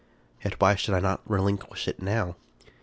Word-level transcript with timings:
Yet 0.43 0.59
why 0.59 0.73
should 0.73 0.95
I 0.95 0.99
not 0.99 1.21
relinquish 1.29 1.87
it 1.87 2.01
now? 2.01 2.35